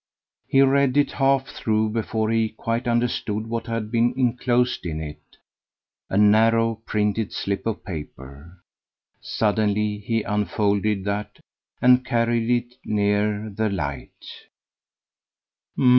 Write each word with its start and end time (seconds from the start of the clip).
He 0.47 0.61
read 0.63 0.97
it 0.97 1.11
half 1.11 1.45
through 1.49 1.89
before 1.91 2.31
he 2.31 2.49
quite 2.49 2.87
understood 2.87 3.45
what 3.45 3.67
had 3.67 3.91
been 3.91 4.15
inclosed 4.17 4.83
in 4.83 4.99
it 4.99 5.37
a 6.09 6.17
narrow 6.17 6.81
printed 6.87 7.31
slip 7.31 7.67
of 7.67 7.85
paper. 7.85 8.63
Suddenly 9.19 9.99
he 9.99 10.23
unfolded 10.23 11.03
that 11.05 11.37
and 11.83 12.03
carried 12.03 12.49
it 12.49 12.77
nearer 12.83 13.51
the 13.51 13.69
light. 13.69 14.47